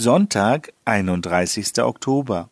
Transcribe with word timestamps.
Sonntag, 0.00 0.72
31. 0.84 1.82
Oktober. 1.82 2.50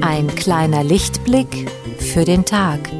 Ein 0.00 0.28
kleiner 0.34 0.82
Lichtblick 0.82 1.70
für 1.98 2.24
den 2.24 2.46
Tag. 2.46 2.99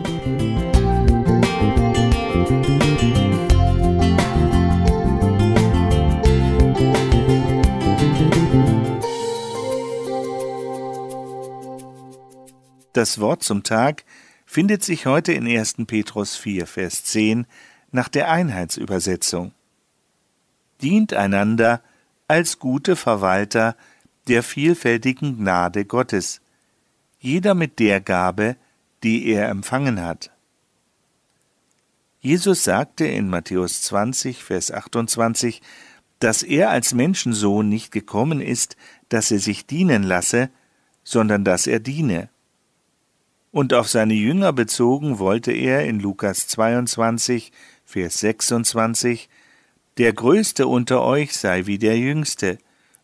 Das 12.93 13.21
Wort 13.21 13.45
zum 13.45 13.63
Tag 13.63 14.05
findet 14.47 14.83
sich 14.83 15.07
heute 15.07 15.33
in 15.33 15.47
1. 15.47 15.77
Petrus 15.87 16.37
4, 16.37 16.67
Vers 16.67 17.05
10 17.05 17.47
nach 17.93 18.09
der 18.09 18.29
Einheitsübersetzung. 18.29 19.53
Dient 20.83 21.15
einander 21.15 21.83
als 22.27 22.59
gute 22.59 22.97
Verwalter 22.97 23.77
der 24.27 24.43
vielfältigen 24.43 25.39
Gnade 25.39 25.85
Gottes, 25.85 26.41
jeder 27.21 27.55
mit 27.55 27.79
der 27.79 28.01
Gabe, 28.01 28.57
die 29.05 29.29
er 29.29 29.51
empfangen 29.51 30.03
hat. 30.03 30.33
Jesus 32.21 32.65
sagte 32.65 33.07
in 33.07 33.29
Matthäus 33.29 33.83
20, 33.83 34.43
Vers 34.43 34.73
28, 34.73 35.63
dass 36.19 36.43
er 36.43 36.71
als 36.71 36.93
Menschensohn 36.93 37.69
nicht 37.69 37.93
gekommen 37.93 38.41
ist, 38.41 38.77
dass 39.11 39.31
er 39.31 39.39
sich 39.39 39.65
dienen 39.67 40.03
lasse, 40.03 40.51
sondern 41.05 41.45
dass 41.45 41.69
er 41.69 41.79
diene 41.79 42.31
und 43.53 43.75
auf 43.75 43.89
seine 43.89 44.15
Jünger 44.15 44.53
bezogen 44.53 45.19
wollte 45.19 45.53
er 45.53 45.85
in 45.85 46.01
Lukas 46.01 46.47
22, 46.49 47.53
Vers 47.85 48.21
26, 48.21 49.29
Der 49.99 50.13
Größte 50.13 50.67
unter 50.67 51.03
euch 51.03 51.37
sei 51.37 51.67
wie 51.67 51.79
der 51.79 51.99
Jüngste, 51.99 52.59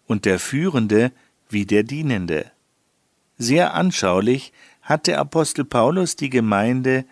und 0.06 0.24
der 0.24 0.38
Führende 0.38 1.10
wie 1.48 1.66
der 1.66 1.82
Dienende. 1.82 2.50
Sehr 3.38 3.74
anschaulich 3.74 4.52
hat 4.82 5.08
der 5.08 5.18
Apostel 5.18 5.64
Paulus 5.64 6.16
die 6.16 6.30
Gemeinde 6.30 7.04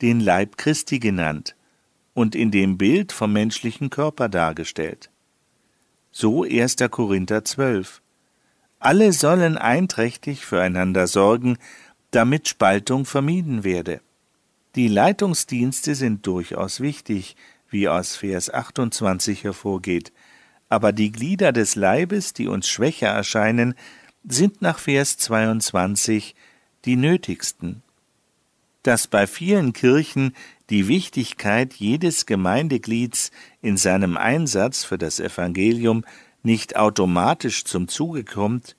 den 0.00 0.20
Leib 0.20 0.56
Christi 0.56 0.98
genannt 0.98 1.54
und 2.14 2.34
in 2.34 2.50
dem 2.50 2.78
Bild 2.78 3.12
vom 3.12 3.32
menschlichen 3.32 3.90
Körper 3.90 4.28
dargestellt. 4.28 5.10
So 6.10 6.44
1. 6.44 6.76
Korinther 6.90 7.44
12. 7.44 8.00
Alle 8.78 9.12
sollen 9.12 9.58
einträchtig 9.58 10.46
füreinander 10.46 11.06
sorgen 11.06 11.58
damit 12.10 12.48
Spaltung 12.48 13.04
vermieden 13.04 13.64
werde. 13.64 14.00
Die 14.74 14.88
Leitungsdienste 14.88 15.94
sind 15.94 16.26
durchaus 16.26 16.80
wichtig, 16.80 17.36
wie 17.68 17.88
aus 17.88 18.16
Vers 18.16 18.52
28 18.52 19.44
hervorgeht, 19.44 20.12
aber 20.68 20.92
die 20.92 21.10
Glieder 21.10 21.52
des 21.52 21.74
Leibes, 21.74 22.32
die 22.32 22.46
uns 22.46 22.68
schwächer 22.68 23.08
erscheinen, 23.08 23.74
sind 24.28 24.62
nach 24.62 24.78
Vers 24.78 25.18
22 25.18 26.34
die 26.84 26.96
nötigsten. 26.96 27.82
Dass 28.82 29.08
bei 29.08 29.26
vielen 29.26 29.72
Kirchen 29.72 30.34
die 30.70 30.88
Wichtigkeit 30.88 31.74
jedes 31.74 32.26
Gemeindeglieds 32.26 33.30
in 33.60 33.76
seinem 33.76 34.16
Einsatz 34.16 34.84
für 34.84 34.98
das 34.98 35.20
Evangelium 35.20 36.04
nicht 36.42 36.76
automatisch 36.76 37.64
zum 37.64 37.88
Zuge 37.88 38.24
kommt, 38.24 38.76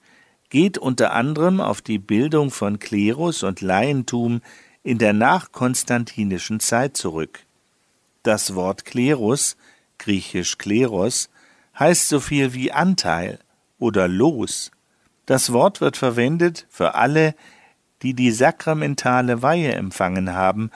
geht 0.52 0.78
unter 0.78 1.14
anderem 1.14 1.62
auf 1.62 1.82
die 1.82 1.98
Bildung 1.98 2.52
von 2.52 2.78
Klerus 2.78 3.42
und 3.42 3.62
Laientum 3.62 4.42
in 4.84 4.98
der 4.98 5.14
nachkonstantinischen 5.14 6.60
Zeit 6.60 6.98
zurück. 6.98 7.46
Das 8.22 8.54
Wort 8.54 8.84
Klerus, 8.84 9.56
griechisch 9.98 10.58
Kleros, 10.58 11.30
heißt 11.80 12.09
so 12.09 12.20
viel 12.20 12.53
wie 12.53 12.72
Anteil 12.72 13.40
oder 13.80 14.09
Los. 14.09 14.72
Das 15.25 15.53
Wort 15.53 15.80
wird 15.80 15.96
verwendet 15.96 16.68
für 16.70 16.96
alle, 16.96 17.34
die 18.02 18.14
die 18.14 18.31
sakramentale 18.31 19.42
Weihe 19.42 19.74
empfangen 19.74 20.34
haben, 20.34 20.70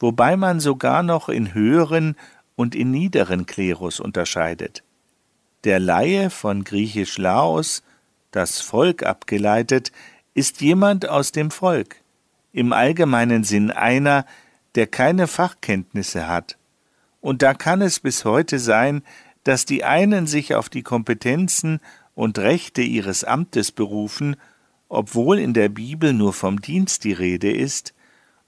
wobei 0.00 0.38
man 0.38 0.58
sogar 0.58 1.02
noch 1.02 1.28
in 1.28 1.52
höheren 1.52 2.16
und 2.56 2.74
in 2.74 2.90
niederen 2.90 3.44
Klerus 3.44 4.00
unterscheidet. 4.00 4.82
Der 5.64 5.80
Laie 5.80 6.30
von 6.30 6.64
griechisch 6.64 7.18
Laos 7.18 7.82
das 8.30 8.60
Volk 8.60 9.02
abgeleitet, 9.02 9.92
ist 10.34 10.60
jemand 10.60 11.08
aus 11.08 11.32
dem 11.32 11.50
Volk, 11.50 11.96
im 12.52 12.72
allgemeinen 12.72 13.44
Sinn 13.44 13.70
einer, 13.70 14.24
der 14.74 14.86
keine 14.86 15.26
Fachkenntnisse 15.26 16.28
hat. 16.28 16.56
Und 17.20 17.42
da 17.42 17.54
kann 17.54 17.82
es 17.82 18.00
bis 18.00 18.24
heute 18.24 18.58
sein, 18.58 19.02
dass 19.44 19.64
die 19.64 19.84
einen 19.84 20.26
sich 20.26 20.54
auf 20.54 20.68
die 20.68 20.82
Kompetenzen 20.82 21.80
und 22.14 22.38
Rechte 22.38 22.82
ihres 22.82 23.24
Amtes 23.24 23.72
berufen, 23.72 24.36
obwohl 24.88 25.38
in 25.38 25.54
der 25.54 25.68
Bibel 25.68 26.12
nur 26.12 26.32
vom 26.32 26.60
Dienst 26.60 27.04
die 27.04 27.12
Rede 27.12 27.50
ist, 27.52 27.94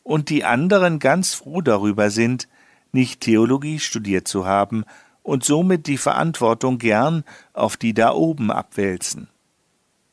und 0.02 0.28
die 0.28 0.44
anderen 0.44 0.98
ganz 0.98 1.34
froh 1.34 1.60
darüber 1.60 2.10
sind, 2.10 2.48
nicht 2.92 3.20
Theologie 3.20 3.78
studiert 3.78 4.26
zu 4.26 4.46
haben 4.46 4.84
und 5.22 5.44
somit 5.44 5.86
die 5.86 5.98
Verantwortung 5.98 6.78
gern 6.78 7.24
auf 7.52 7.76
die 7.76 7.94
da 7.94 8.12
oben 8.12 8.50
abwälzen. 8.50 9.28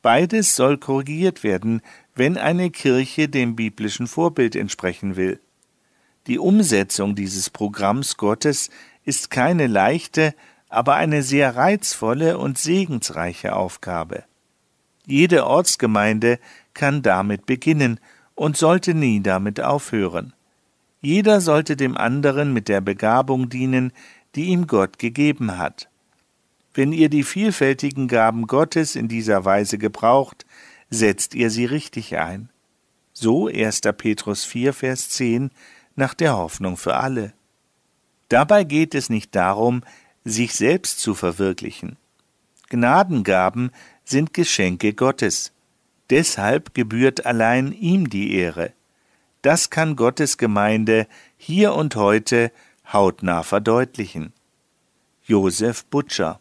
Beides 0.02 0.54
soll 0.54 0.78
korrigiert 0.78 1.42
werden, 1.42 1.82
wenn 2.14 2.36
eine 2.36 2.70
Kirche 2.70 3.28
dem 3.28 3.56
biblischen 3.56 4.06
Vorbild 4.06 4.54
entsprechen 4.56 5.16
will. 5.16 5.40
Die 6.26 6.38
Umsetzung 6.38 7.14
dieses 7.14 7.50
Programms 7.50 8.16
Gottes 8.16 8.70
ist 9.04 9.30
keine 9.30 9.66
leichte, 9.66 10.34
aber 10.68 10.94
eine 10.94 11.22
sehr 11.22 11.56
reizvolle 11.56 12.38
und 12.38 12.58
segensreiche 12.58 13.56
Aufgabe. 13.56 14.24
Jede 15.06 15.46
Ortsgemeinde 15.46 16.38
kann 16.74 17.02
damit 17.02 17.46
beginnen 17.46 17.98
und 18.34 18.56
sollte 18.56 18.92
nie 18.94 19.20
damit 19.20 19.60
aufhören. 19.60 20.34
Jeder 21.00 21.40
sollte 21.40 21.76
dem 21.76 21.96
anderen 21.96 22.52
mit 22.52 22.68
der 22.68 22.80
Begabung 22.80 23.48
dienen, 23.48 23.92
die 24.34 24.46
ihm 24.46 24.66
Gott 24.66 24.98
gegeben 24.98 25.56
hat. 25.56 25.87
Wenn 26.78 26.92
ihr 26.92 27.08
die 27.08 27.24
vielfältigen 27.24 28.06
Gaben 28.06 28.46
Gottes 28.46 28.94
in 28.94 29.08
dieser 29.08 29.44
Weise 29.44 29.78
gebraucht, 29.78 30.46
setzt 30.90 31.34
ihr 31.34 31.50
sie 31.50 31.64
richtig 31.64 32.16
ein. 32.16 32.50
So 33.12 33.48
1. 33.48 33.80
Petrus 33.96 34.44
4, 34.44 34.72
Vers 34.72 35.08
10 35.08 35.50
nach 35.96 36.14
der 36.14 36.36
Hoffnung 36.36 36.76
für 36.76 36.94
alle. 36.94 37.32
Dabei 38.28 38.62
geht 38.62 38.94
es 38.94 39.10
nicht 39.10 39.34
darum, 39.34 39.82
sich 40.22 40.54
selbst 40.54 41.00
zu 41.00 41.16
verwirklichen. 41.16 41.96
Gnadengaben 42.68 43.72
sind 44.04 44.32
Geschenke 44.32 44.94
Gottes. 44.94 45.50
Deshalb 46.10 46.74
gebührt 46.74 47.26
allein 47.26 47.72
ihm 47.72 48.08
die 48.08 48.34
Ehre. 48.34 48.72
Das 49.42 49.70
kann 49.70 49.96
Gottes 49.96 50.38
Gemeinde 50.38 51.08
hier 51.36 51.74
und 51.74 51.96
heute 51.96 52.52
hautnah 52.92 53.42
verdeutlichen. 53.42 54.32
Josef 55.24 55.84
Butcher 55.84 56.40